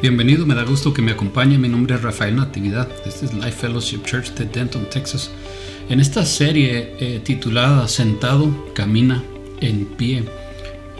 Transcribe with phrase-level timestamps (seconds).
[0.00, 1.58] Bienvenido, me da gusto que me acompañe.
[1.58, 2.88] Mi nombre es Rafael Natividad.
[3.04, 5.28] Este es Life Fellowship Church de Denton, Texas.
[5.88, 9.24] En esta serie eh, titulada Sentado, Camina,
[9.60, 10.22] en pie,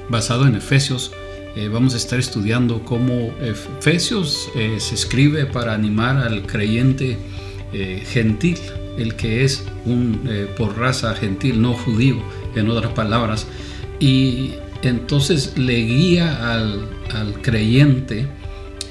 [0.08, 1.12] basado en Efesios,
[1.54, 7.19] eh, vamos a estar estudiando cómo Efesios eh, se escribe para animar al creyente
[7.71, 8.58] gentil,
[8.96, 12.17] el que es un por raza gentil, no judío,
[12.56, 13.46] en otras palabras.
[14.01, 18.27] Y entonces le guía al, al creyente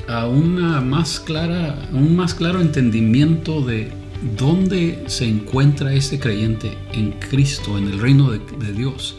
[0.07, 3.91] a una más clara, un más claro entendimiento de
[4.38, 9.17] dónde se encuentra ese creyente en Cristo, en el reino de, Dios.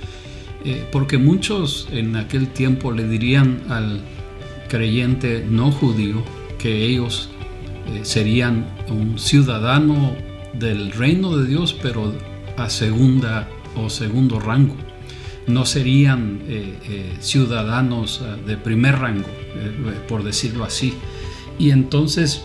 [0.64, 4.01] Eh, porque muchos en aquel tiempo le dirían al
[4.69, 6.23] creyente no judío
[6.59, 7.30] que ellos
[7.95, 10.16] eh, serían un ciudadano
[10.52, 12.12] del reino de Dios, pero
[12.56, 14.88] a segunda o segundo rango.
[15.48, 19.27] No serían eh, ciudadanos de primer rango
[19.59, 20.95] eh, por decirlo así.
[21.59, 22.45] Y entonces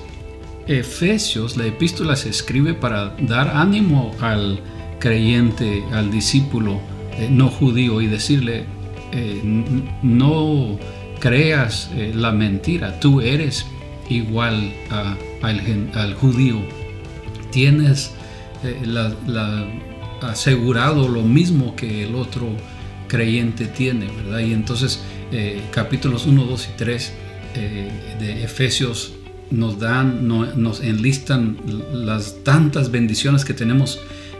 [0.67, 4.59] Efesios, la epístola se escribe para dar ánimo al
[4.99, 6.79] creyente, al discípulo
[7.17, 8.65] eh, no judío y decirle,
[9.11, 9.41] eh,
[10.01, 10.79] no
[11.19, 13.65] creas la mentira, tú eres
[14.09, 14.73] igual
[15.41, 16.59] al, judío,
[17.51, 18.13] tienes
[20.21, 22.47] asegurado lo mismo que el otro
[23.13, 24.39] creyente tiene, ¿verdad?
[24.39, 24.99] Y entonces
[25.31, 27.13] eh, capítulos 1, 2 y 3
[27.53, 29.13] eh, de Efesios
[29.51, 31.57] nos dan, nos enlistan
[31.93, 33.99] las tantas bendiciones que tenemos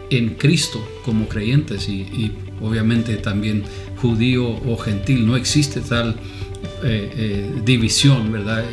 [0.09, 3.63] en Cristo como creyentes y, obviamente también
[3.97, 6.15] judío o gentil, no existe tal
[6.83, 8.65] eh, división, ¿verdad?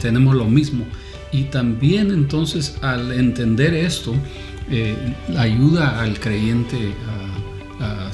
[0.00, 0.84] tenemos lo mismo.
[1.30, 4.14] Y también entonces al entender esto,
[5.36, 7.13] ayuda al creyente a,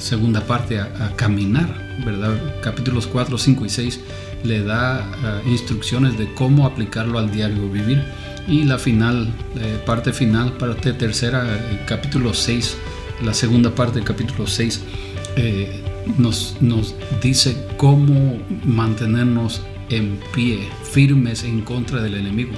[0.01, 2.61] segunda parte a caminar ¿verdad?
[2.61, 3.99] Capítulos 4, 5 y 6
[4.43, 8.03] le da ah, instrucciones de cómo aplicarlo al diario vivir.
[8.47, 12.75] Y la final, eh, parte final, parte tercera, eh, capítulo 6,
[13.23, 14.81] la segunda parte del capítulo 6,
[15.35, 15.83] eh,
[16.17, 22.53] nos, nos dice cómo mantenernos en pie, firmes en contra del enemigo.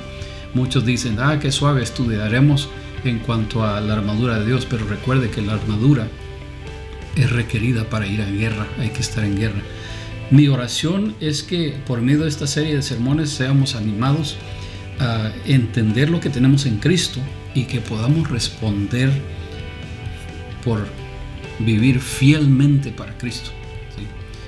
[0.54, 2.70] Muchos dicen, ah, qué suave, estudiaremos
[3.04, 6.08] en cuanto a la armadura de Dios, pero recuerde que la armadura
[7.16, 9.62] es requerida para ir a guerra, hay que estar en guerra.
[10.32, 14.36] Mi oración es que por medio de esta serie de sermones seamos animados
[15.00, 17.20] a entender lo que tenemos en Cristo
[17.54, 19.12] y que podamos responder
[20.64, 20.88] por
[21.60, 23.52] vivir fielmente para Cristo.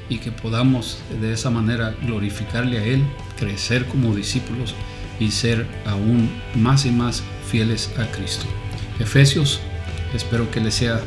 [0.07, 3.03] Y que podamos de esa manera glorificarle a Él,
[3.37, 4.75] crecer como discípulos
[5.19, 8.45] y ser aún más y más fieles a Cristo.
[8.99, 9.59] Efesios,
[10.13, 11.01] espero que les sea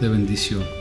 [0.00, 0.75] de bendición.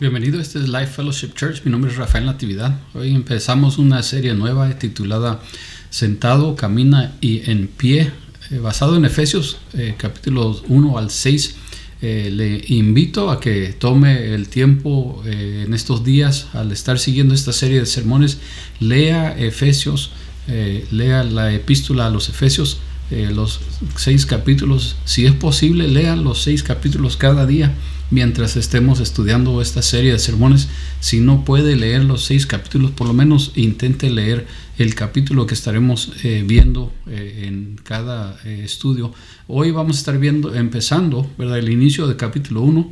[0.00, 2.80] Bienvenido, este es Life Fellowship Church, mi nombre es Rafael Natividad.
[2.94, 5.42] Hoy empezamos una serie nueva titulada
[5.90, 8.10] Sentado, Camina y en pie,
[8.50, 11.54] eh, basado en Efesios eh, capítulos 1 al 6.
[12.00, 17.52] Eh, le invito a que tome el tiempo en estos días, al estar siguiendo esta
[17.52, 18.38] serie de sermones,
[18.78, 20.12] lea Efesios,
[20.90, 23.60] lea la epístola a los Efesios, los
[23.96, 24.96] seis capítulos.
[25.04, 27.74] Si es posible, lea los seis capítulos cada día
[28.10, 30.68] mientras estemos estudiando esta serie de sermones.
[31.00, 34.46] Si no puede leer los seis capítulos, por lo menos intente leer
[34.78, 39.12] el capítulo que estaremos eh, viendo eh, en cada eh, estudio.
[39.46, 41.58] Hoy vamos a estar viendo, empezando, ¿verdad?
[41.58, 42.90] El inicio del capítulo 1.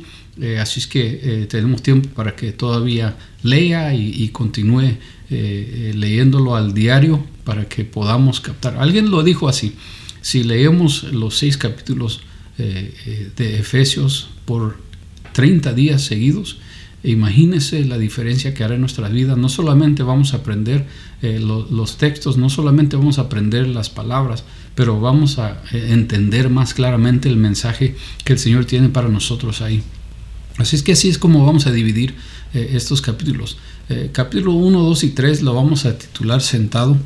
[0.61, 4.97] así es que tenemos tiempo para que todavía lea y, y continúe
[5.29, 8.77] leyéndolo al diario para que podamos captar.
[8.77, 9.75] Alguien lo dijo así.
[10.21, 12.21] Si leemos los seis capítulos
[12.57, 14.77] de Efesios por
[15.33, 16.57] 30 días seguidos,
[17.03, 19.37] imagínese la diferencia que hará en nuestras vidas.
[19.37, 20.85] No solamente vamos a aprender
[21.21, 24.43] eh, los textos, no solamente vamos a aprender las palabras,
[24.75, 29.61] pero vamos a eh, entender más claramente el mensaje que el Señor tiene para nosotros
[29.61, 29.83] ahí.
[30.57, 32.15] Así es que así es como vamos a dividir
[32.53, 33.57] eh, estos capítulos.
[34.11, 36.97] capítulo 1, 2 y 3 lo vamos a titular sentado.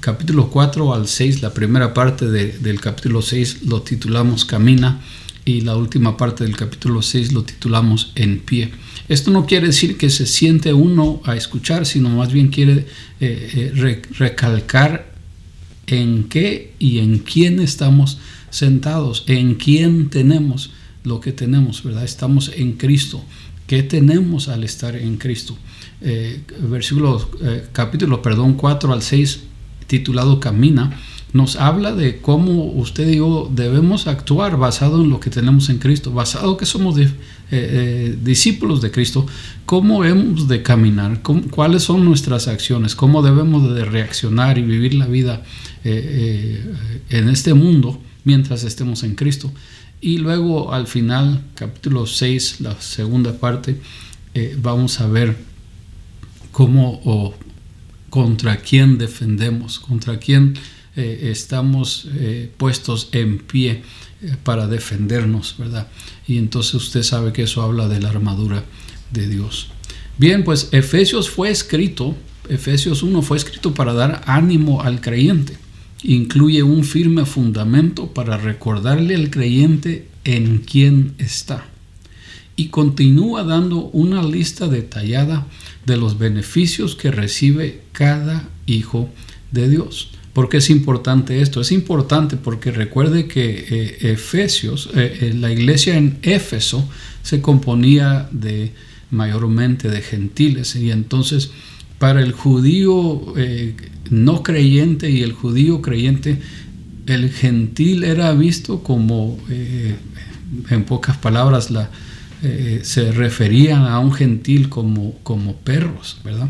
[0.00, 5.02] Capítulo 4 al 6, la primera parte del capítulo 6 lo titulamos Camina
[5.44, 8.70] y la última parte del capítulo 6 lo titulamos En pie.
[9.10, 12.86] Esto no quiere decir que se siente uno a escuchar, sino más bien quiere
[13.20, 15.12] eh, eh, recalcar
[15.86, 18.16] en qué y en quién estamos
[18.48, 20.70] sentados, en quién tenemos
[21.04, 22.04] lo que tenemos, ¿verdad?
[22.04, 23.22] Estamos en Cristo.
[23.66, 25.58] ¿Qué tenemos al estar en Cristo?
[26.00, 27.30] Eh, versículo,
[27.72, 29.49] capítulo, perdón, 4 al 6,
[29.90, 30.96] titulado Camina,
[31.32, 35.78] nos habla de cómo usted y yo debemos actuar basado en lo que tenemos en
[35.78, 37.10] Cristo, basado que somos eh,
[37.50, 39.26] eh, discípulos de Cristo,
[39.66, 45.06] cómo hemos de caminar, cuáles son nuestras acciones, cómo debemos de reaccionar y vivir la
[45.06, 45.42] vida
[45.82, 46.64] eh,
[47.10, 49.52] en este mundo mientras estemos en Cristo.
[50.00, 53.76] Y luego al final, capítulo 6, la segunda parte,
[54.62, 55.36] vamos a ver
[56.52, 57.34] cómo
[58.10, 60.54] contra quién defendemos, contra quién
[60.96, 63.82] eh, estamos eh, puestos en pie
[64.22, 65.88] eh, para defendernos, ¿verdad?
[66.26, 68.64] Y entonces usted sabe que eso habla de la armadura
[69.12, 69.68] de Dios.
[70.18, 72.16] Bien, pues Efesios fue escrito,
[72.48, 75.56] Efesios 1 fue escrito para dar ánimo al creyente.
[76.02, 81.66] Incluye un firme fundamento para recordarle al creyente en quién está.
[82.60, 85.46] Y continúa dando una lista detallada
[85.86, 89.08] de los beneficios que recibe cada hijo
[89.50, 90.10] de Dios.
[90.34, 91.62] ¿Por qué es importante esto?
[91.62, 96.86] Es importante porque recuerde que eh, Efesios, eh, eh, la iglesia en Éfeso
[97.22, 98.72] se componía de
[99.10, 101.52] mayormente de gentiles y entonces
[101.98, 103.32] para el judío
[104.10, 106.38] no creyente y el judío creyente,
[107.06, 111.90] el gentil era visto como, en pocas palabras, la,
[112.82, 116.48] se referían a un gentil como, como perros, ¿verdad?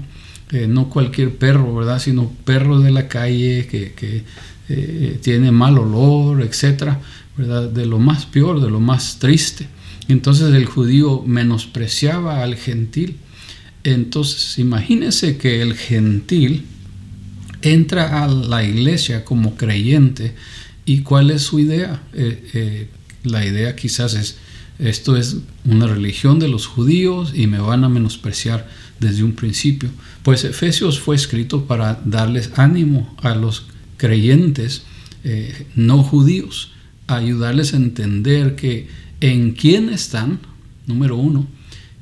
[0.69, 2.01] no cualquier perro, ¿verdad?
[2.01, 4.25] Sino perro de la calle que,
[4.69, 7.01] eh, tiene mal olor, etcétera,
[7.37, 7.69] ¿verdad?
[7.69, 9.67] De lo más peor, de lo más triste.
[10.07, 13.17] Entonces el judío menospreciaba al gentil.
[13.83, 16.67] Entonces imagínense que el gentil
[17.63, 20.35] entra a la iglesia como creyente
[20.85, 22.03] y cuál es su idea.
[22.13, 22.89] Eh, eh,
[23.25, 24.37] la idea quizás es,
[24.81, 28.69] esto es una religión de los judíos y me van a menospreciar
[28.99, 29.91] desde un principio.
[30.23, 33.67] Pues Efesios fue escrito para darles ánimo a los
[33.97, 34.83] creyentes
[35.23, 36.73] eh, no judíos,
[37.07, 38.89] ayudarles a entender que
[39.21, 40.39] en quién están,
[40.87, 41.47] número uno,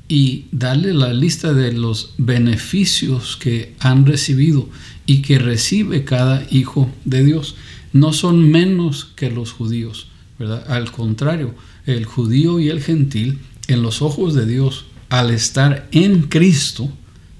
[0.07, 4.69] y darle la lista de los beneficios que han recibido
[5.05, 7.55] y que recibe cada hijo de Dios.
[7.91, 10.07] No son menos que los judíos,
[10.39, 10.63] ¿verdad?
[10.69, 11.53] Al contrario,
[11.95, 16.89] el judío y el gentil, en los ojos de Dios, al estar en Cristo,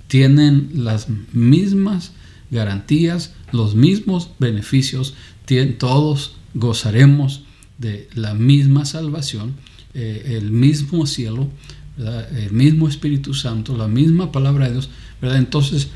[0.08, 2.14] tienen las mismas
[2.52, 5.14] garantías, los mismos beneficios,
[5.78, 7.44] todos gozaremos
[7.78, 9.56] de la misma salvación,
[9.94, 11.50] eh, el mismo cielo,
[11.98, 14.90] el mismo Espíritu Santo, la misma palabra de Dios,
[15.22, 15.38] ¿verdad?
[15.38, 15.90] Entonces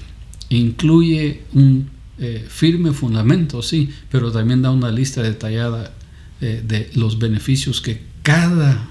[0.49, 1.89] incluye un
[2.19, 5.93] eh, firme fundamento, sí, pero también da una lista detallada
[6.41, 8.89] eh, de los beneficios que cada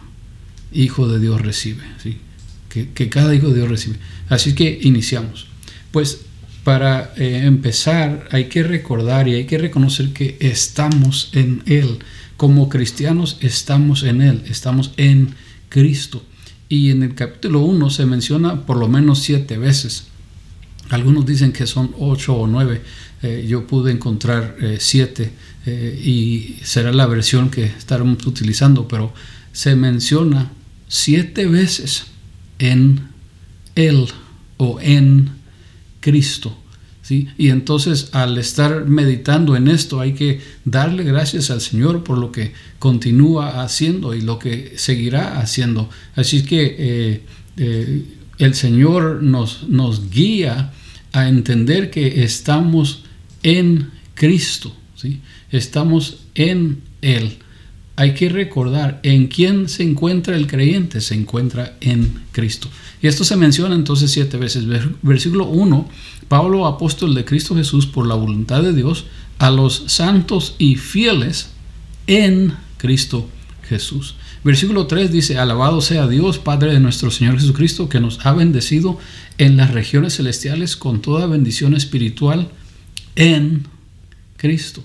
[0.72, 1.82] hijo de Dios recibe,
[2.68, 3.96] que, cada hijo de Dios recibe.
[4.28, 5.48] Así que iniciamos.
[5.90, 6.20] Pues
[6.64, 11.98] para eh, empezar hay que recordar y hay que reconocer que estamos en Él.
[12.36, 15.34] Como cristianos estamos en Él, estamos en
[15.68, 16.24] Cristo.
[16.68, 20.06] Y en el capítulo 1 se menciona por lo menos siete veces.
[20.90, 22.80] Algunos dicen que son ocho o nueve.
[23.22, 25.32] Eh, yo pude encontrar eh, siete
[25.66, 29.12] y será la versión que estaremos utilizando, pero
[29.52, 30.50] se menciona
[30.88, 32.06] siete veces
[32.58, 33.08] en
[33.74, 34.08] Él
[34.56, 35.30] o en
[36.00, 36.56] Cristo.
[37.02, 37.28] ¿sí?
[37.38, 42.32] Y entonces al estar meditando en esto hay que darle gracias al Señor por lo
[42.32, 45.88] que continúa haciendo y lo que seguirá haciendo.
[46.14, 47.22] Así que eh,
[47.56, 48.04] eh,
[48.38, 50.72] el Señor nos, nos guía
[51.12, 53.04] a entender que estamos
[53.42, 54.74] en Cristo,
[55.50, 57.38] estamos en Él
[57.96, 62.68] hay que recordar en quién se encuentra el creyente, se encuentra en Cristo.
[63.02, 64.64] Y esto se menciona entonces siete veces.
[65.02, 65.88] Versículo 1,
[66.28, 69.06] Pablo, apóstol de Cristo Jesús, por la voluntad de Dios,
[69.38, 71.50] a los santos y fieles
[72.06, 73.28] en Cristo
[73.68, 74.14] Jesús.
[74.42, 78.98] Versículo 3 dice, alabado sea Dios, Padre de nuestro Señor Jesucristo, que nos ha bendecido
[79.38, 82.48] en las regiones celestiales con toda bendición espiritual
[83.14, 83.66] en
[84.38, 84.82] Cristo.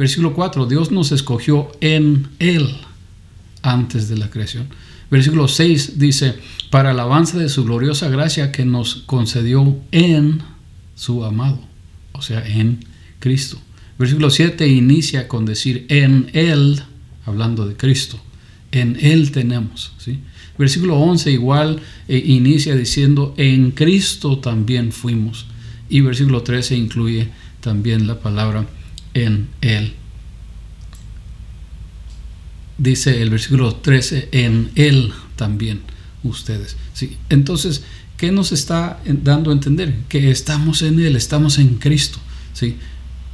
[0.00, 2.74] Versículo 4, Dios nos escogió en Él
[3.60, 4.66] antes de la creación.
[5.10, 6.36] Versículo 6 dice,
[6.70, 10.40] para alabanza de su gloriosa gracia que nos concedió en
[10.94, 11.60] su amado,
[12.12, 12.82] o sea, en
[13.18, 13.60] Cristo.
[13.98, 16.80] Versículo 7 inicia con decir en Él,
[17.26, 18.18] hablando de Cristo.
[18.72, 19.92] En Él tenemos.
[19.98, 20.20] ¿sí?
[20.56, 21.78] Versículo 11 igual
[22.08, 25.44] eh, inicia diciendo en Cristo también fuimos.
[25.90, 27.28] Y versículo 13 incluye
[27.60, 28.66] también la palabra
[29.14, 29.94] en Él.
[32.78, 35.82] Dice el versículo 13, en Él también
[36.22, 36.76] ustedes.
[36.94, 37.16] ¿sí?
[37.28, 37.82] Entonces,
[38.16, 39.96] ¿qué nos está dando a entender?
[40.08, 42.18] Que estamos en Él, estamos en Cristo.
[42.52, 42.76] ¿sí?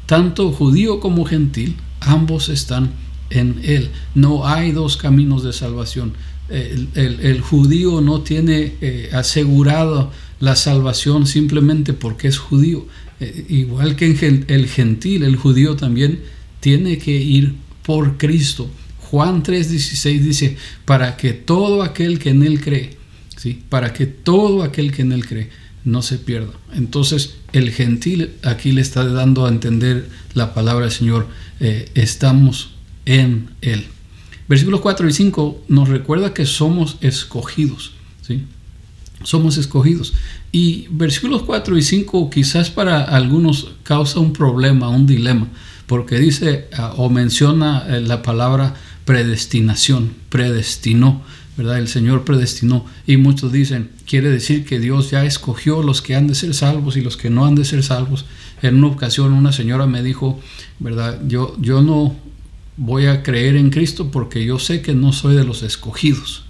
[0.06, 2.90] tanto judío como gentil, ambos están
[3.30, 3.90] en Él.
[4.14, 6.14] No hay dos caminos de salvación.
[6.48, 12.86] El, judío no tiene eh, asegurado la salvación simplemente porque es judío.
[13.20, 16.20] Eh, igual que el gentil, el judío también
[16.60, 18.70] tiene que ir por Cristo.
[19.10, 22.96] Juan 3:16 dice, para que todo aquel que en Él cree,
[23.36, 23.62] ¿sí?
[23.68, 25.50] para que todo aquel que en Él cree
[25.84, 26.52] no se pierda.
[26.74, 31.28] Entonces el gentil aquí le está dando a entender la palabra del Señor,
[31.60, 32.72] eh, estamos
[33.04, 33.86] en Él.
[34.48, 37.92] Versículos 4 y 5 nos recuerda que somos escogidos.
[38.22, 38.42] ¿sí?
[39.22, 40.14] Somos escogidos.
[40.52, 45.48] Y versículos 4 y 5 quizás para algunos causa un problema, un dilema,
[45.86, 51.22] porque dice ah, o menciona eh, la palabra predestinación, predestinó,
[51.56, 51.78] ¿verdad?
[51.78, 52.84] El Señor predestinó.
[53.06, 56.96] Y muchos dicen, quiere decir que Dios ya escogió los que han de ser salvos
[56.96, 58.26] y los que no han de ser salvos.
[58.62, 60.40] En una ocasión una señora me dijo,
[60.78, 61.20] ¿verdad?
[61.26, 62.16] Yo, yo no
[62.76, 66.45] voy a creer en Cristo porque yo sé que no soy de los escogidos.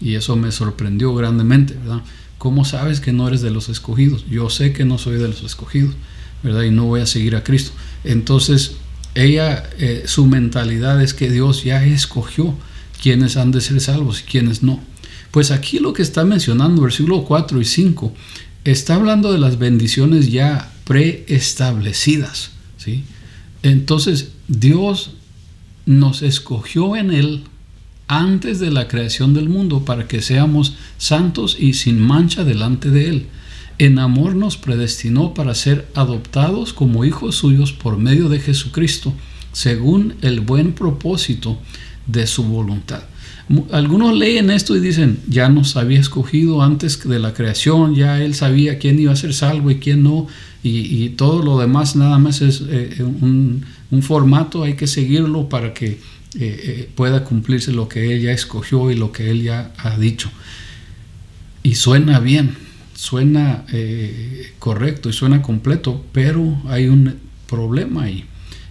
[0.00, 2.02] Y eso me sorprendió grandemente, ¿verdad?
[2.38, 4.24] ¿Cómo sabes que no eres de los escogidos?
[4.30, 5.94] Yo sé que no soy de los escogidos,
[6.42, 6.62] ¿verdad?
[6.62, 7.72] Y no voy a seguir a Cristo.
[8.04, 8.76] Entonces,
[9.14, 12.54] ella, eh, su mentalidad es que Dios ya escogió
[13.02, 14.80] quienes han de ser salvos y quienes no.
[15.32, 18.14] Pues aquí lo que está mencionando, versículo 4 y 5,
[18.64, 22.50] está hablando de las bendiciones ya preestablecidas.
[22.76, 23.04] ¿sí?
[23.62, 25.10] Entonces, Dios
[25.86, 27.44] nos escogió en Él
[28.08, 33.08] antes de la creación del mundo para que seamos santos y sin mancha delante de
[33.08, 33.26] Él.
[33.78, 39.12] En amor nos predestinó para ser adoptados como hijos suyos por medio de Jesucristo,
[39.52, 41.58] según el buen propósito
[42.06, 43.02] de su voluntad.
[43.72, 48.34] Algunos leen esto y dicen, ya nos había escogido antes de la creación, ya Él
[48.34, 50.26] sabía quién iba a ser salvo y quién no,
[50.62, 55.72] y, todo lo demás nada más es eh, un, un formato, hay que seguirlo para
[55.72, 55.98] que
[56.34, 59.96] eh, eh, pueda cumplirse lo que él ya escogió y lo que él ya ha
[59.96, 60.30] dicho.
[61.62, 62.56] Y suena bien,
[62.94, 67.14] suena eh, correcto y suena completo, pero hay un
[67.48, 68.24] problema ahí.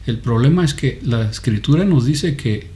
[0.06, 2.68] El problema es que la escritura nos dice que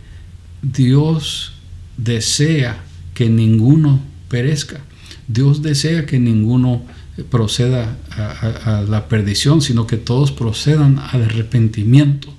[0.61, 1.53] Dios
[1.97, 2.83] desea
[3.13, 4.81] que ninguno perezca.
[5.27, 6.83] Dios desea que ninguno
[7.29, 12.33] proceda a, la perdición, sino que todos procedan al arrepentimiento.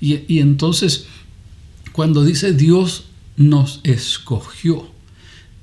[0.00, 1.06] Y, entonces,
[1.98, 4.88] cuando dice Dios nos escogió,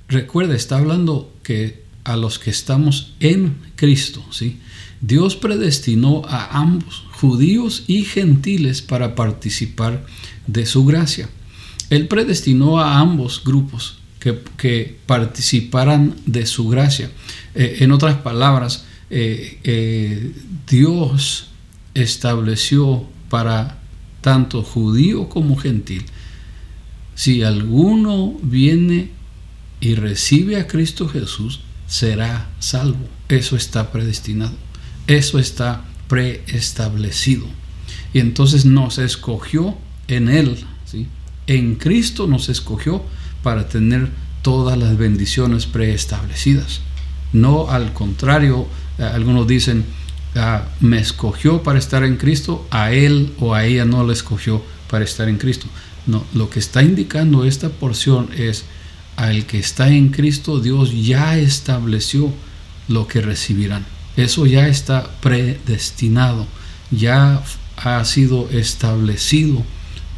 [0.10, 4.60] recuerda, está hablando que a los que estamos en Cristo, ¿sí?
[5.00, 10.06] Dios predestinó a ambos, judíos y gentiles, para participar
[10.46, 11.30] de su gracia.
[11.90, 17.12] Él predestinó a ambos grupos que, participaran de su gracia.
[17.54, 20.34] Eh, en otras palabras, eh, eh,
[20.70, 21.48] Dios
[21.94, 23.80] estableció para
[24.20, 26.04] tanto judío como gentil,
[27.16, 29.12] si alguno viene
[29.80, 33.08] y recibe a Cristo Jesús, será salvo.
[33.30, 34.54] Eso está predestinado.
[35.08, 37.46] Eso está preestablecido.
[38.14, 39.76] Y entonces nos escogió
[40.08, 40.58] en Él.
[40.86, 41.08] ¿sí?
[41.48, 43.04] En Cristo nos escogió
[43.44, 44.10] para tener
[44.42, 46.82] todas las bendiciones preestablecidas.
[47.34, 48.68] No al contrario,
[48.98, 49.86] eh, algunos dicen,
[50.36, 54.62] ah, me escogió para estar en Cristo, a él o a ella no le escogió
[54.90, 55.68] para estar en Cristo.
[56.08, 58.66] No, lo que está indicando esta porción es,
[59.16, 62.32] al que está en Cristo, Dios ya estableció
[62.88, 63.86] lo que recibirán.
[64.18, 66.48] Eso ya está predestinado,
[66.92, 67.44] ya
[67.78, 69.64] ha sido establecido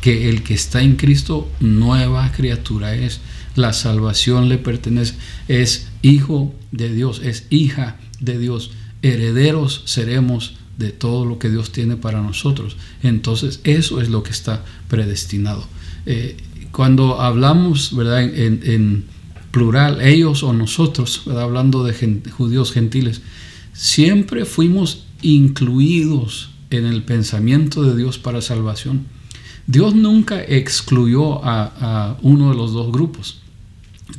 [0.01, 3.19] que el que está en Cristo, nueva criatura es.
[3.55, 5.15] La salvación le pertenece,
[5.47, 8.71] es hijo de Dios, es hija de Dios.
[9.01, 12.77] Herederos seremos de todo lo que Dios tiene para nosotros.
[13.01, 15.67] Entonces, eso es lo que está predestinado.
[16.09, 16.37] Eh,
[16.71, 18.23] cuando hablamos, ¿verdad?
[18.23, 19.03] En,
[19.51, 23.21] plural, ellos o nosotros, hablando de judíos gentiles,
[23.73, 29.05] siempre fuimos incluidos en el pensamiento de Dios para salvación.
[29.65, 33.39] Dios nunca excluyó a, uno de los dos grupos.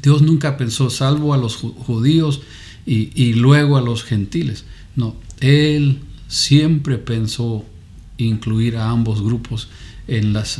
[0.02, 2.42] Dios nunca pensó salvo a los judíos
[2.84, 4.64] y, luego a los gentiles.
[4.94, 7.64] No, Él siempre pensó
[8.18, 9.68] incluir a ambos grupos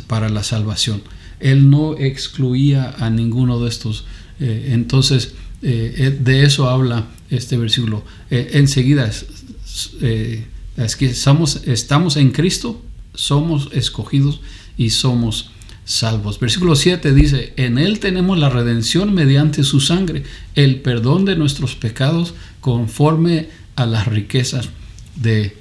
[0.07, 1.01] para la salvación.
[1.39, 4.05] Él no excluía a ninguno de estos.
[4.39, 8.03] Eh, entonces, eh, eh, de eso habla este versículo.
[8.29, 12.81] enseguida, es que estamos, estamos en Cristo,
[13.13, 14.41] somos escogidos
[14.77, 15.51] y somos
[15.85, 16.39] salvos.
[16.39, 20.23] Versículo 7 dice, en Él tenemos la redención mediante su sangre,
[20.55, 24.69] el perdón de nuestros pecados conforme a las riquezas
[25.15, 25.57] de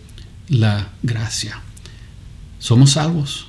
[0.49, 1.62] la gracia.
[2.58, 3.48] somos salvos.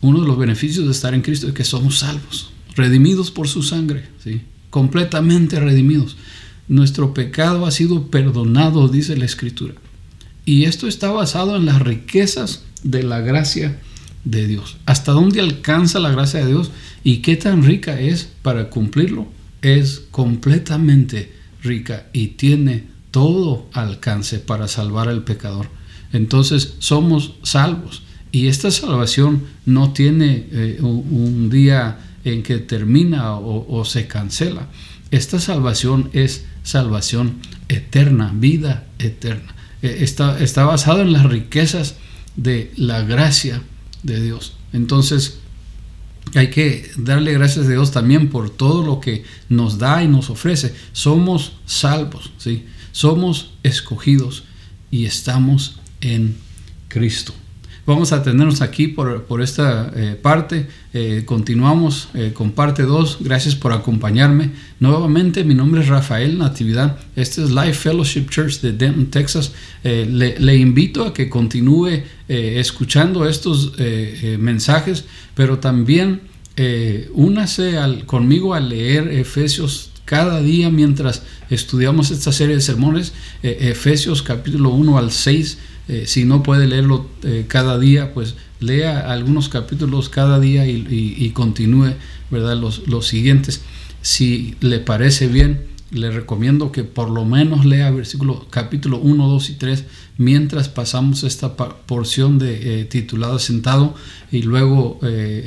[0.00, 3.62] Uno de los beneficios de estar en Cristo es que somos salvos, redimidos por su
[3.62, 4.42] sangre, ¿sí?
[4.70, 6.16] completamente redimidos.
[6.68, 9.74] Nuestro pecado ha sido perdonado, dice la Escritura.
[10.44, 13.78] Y esto está basado en las riquezas de la gracia
[14.24, 14.76] de Dios.
[14.86, 16.70] ¿Hasta dónde alcanza la gracia de Dios
[17.04, 19.26] y qué tan rica es para cumplirlo?
[19.62, 25.68] Es completamente rica y tiene todo alcance para salvar al pecador.
[26.12, 28.02] Entonces somos salvos
[28.32, 34.68] y esta salvación no tiene eh, un día en que termina o, se cancela.
[35.10, 37.36] Esta salvación es salvación
[37.68, 39.54] eterna, vida eterna.
[39.82, 41.96] E, está, está basado en las riquezas
[42.36, 43.62] de la gracia
[44.02, 44.54] de Dios.
[44.72, 45.38] Entonces,
[46.34, 50.30] hay que darle gracias a Dios también por todo lo que nos da y nos
[50.30, 50.74] ofrece.
[50.92, 52.66] Somos salvos, ¿sí?
[52.92, 54.44] somos escogidos
[54.90, 56.36] y estamos en
[56.88, 57.34] Cristo.
[57.86, 60.66] Vamos a tenernos aquí por, esta eh, parte.
[60.92, 63.18] Eh, continuamos eh, con parte 2.
[63.20, 64.50] Gracias por acompañarme.
[64.80, 66.98] Nuevamente, mi nombre es Rafael Natividad.
[67.16, 69.52] Este es Life Fellowship Church de Denton, Texas.
[69.82, 73.72] Le, le, invito a que continúe escuchando estos
[74.38, 76.20] mensajes, pero también
[77.14, 83.14] únase al, conmigo a leer Efesios cada día mientras estudiamos esta serie de sermones.
[83.42, 85.58] Efesios capítulo 1 al 6
[85.90, 91.32] eh, si no puede leerlo eh, cada día, pues lea algunos capítulos cada día y,
[91.34, 91.94] continúe
[92.30, 92.56] ¿verdad?
[92.56, 93.62] Los, siguientes.
[94.00, 99.50] Si le parece bien, le recomiendo que por lo menos lea versículo, capítulo 1, 2
[99.50, 99.84] y 3
[100.16, 103.96] mientras pasamos esta porción de eh, titulado sentado
[104.30, 105.00] y luego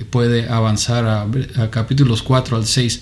[0.10, 1.22] puede avanzar a,
[1.56, 3.02] a, capítulos 4 al 6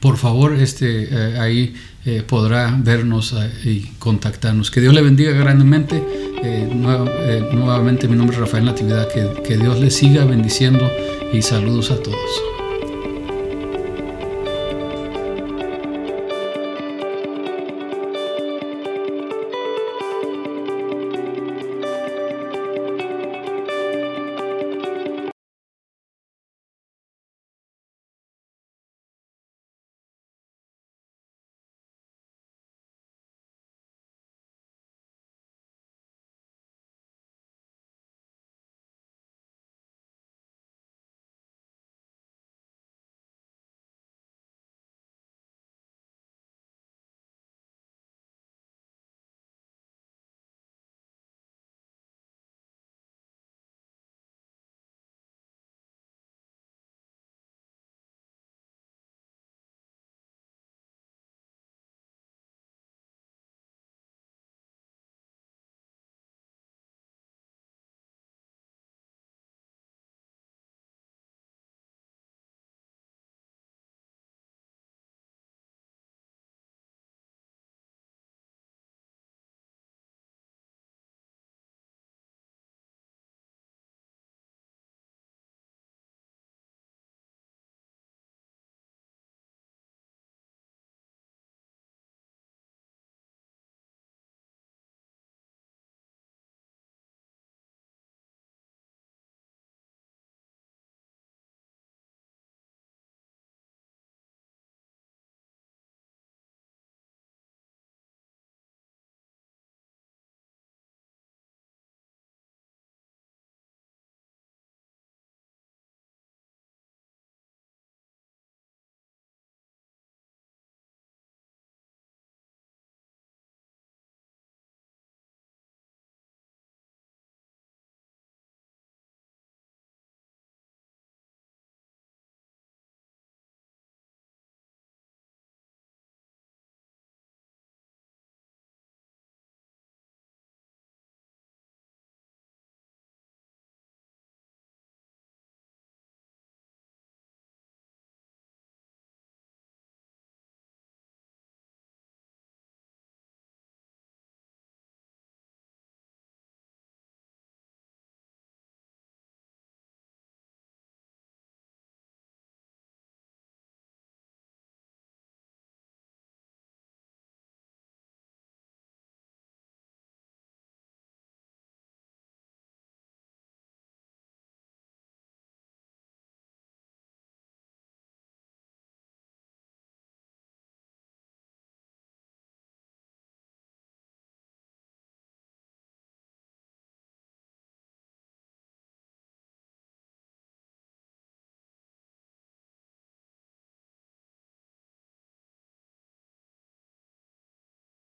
[0.00, 1.74] Por favor, este, ahí
[2.10, 4.70] eh, podrá vernos eh, y contactarnos.
[4.70, 6.02] Que Dios le bendiga grandemente.
[6.42, 6.66] Eh,
[7.52, 9.12] nuevamente mi nombre es Rafael Natividad.
[9.12, 10.90] Que, que Dios le siga bendiciendo
[11.34, 12.57] y saludos a todos.